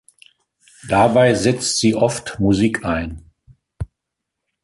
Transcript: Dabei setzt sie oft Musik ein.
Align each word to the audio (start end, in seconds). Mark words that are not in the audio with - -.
Dabei 0.89 1.35
setzt 1.35 1.77
sie 1.77 1.93
oft 1.93 2.39
Musik 2.39 2.83
ein. 2.83 3.29